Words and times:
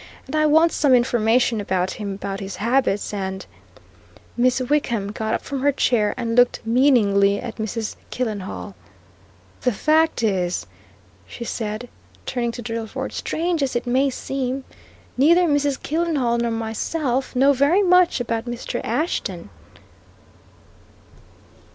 And 0.25 0.35
I 0.35 0.47
want 0.47 0.71
some 0.71 0.95
information 0.95 1.61
about 1.61 1.91
him, 1.91 2.15
about 2.15 2.39
his 2.39 2.55
habits 2.55 3.13
and" 3.13 3.45
Miss 4.35 4.59
Wickham 4.59 5.11
got 5.11 5.35
up 5.35 5.43
from 5.43 5.59
her 5.61 5.71
chair 5.71 6.15
and 6.17 6.35
looked 6.35 6.59
meaningly 6.65 7.39
at 7.39 7.57
Mrs. 7.57 7.95
Killenhall. 8.09 8.73
"The 9.61 9.71
fact 9.71 10.23
is," 10.23 10.65
she 11.27 11.43
said, 11.43 11.87
turning 12.25 12.51
to 12.53 12.63
Drillford; 12.63 13.11
"strange 13.13 13.61
as 13.61 13.75
it 13.75 13.85
may 13.85 14.09
seem, 14.09 14.63
neither 15.17 15.43
Mrs. 15.47 15.79
Killenhall 15.79 16.39
nor 16.39 16.49
myself 16.49 17.35
know 17.35 17.53
very 17.53 17.83
much 17.83 18.19
about 18.19 18.45
Mr. 18.45 18.81
Ashton." 18.83 18.89
CHAPTER 19.49 19.49
III 19.49 19.49
WHO 19.49 19.49
WAS 19.49 19.49
MR. 19.49 19.49
ASHTON? 19.49 19.49